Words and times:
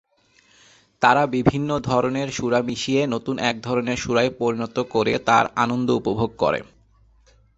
তারা 1.01 1.23
বিভিন্ন 1.27 1.69
ধরনের 1.79 2.27
সুরা 2.31 2.59
মিশিয়ে 2.61 3.01
নতুন 3.07 3.35
এক 3.41 3.55
ধরনের 3.61 3.97
সুরায় 3.97 4.31
পরিণত 4.39 4.77
করে 4.89 5.13
তার 5.19 5.45
আনন্দ 5.55 5.87
উপভোগ 5.91 6.29
করে। 6.37 6.59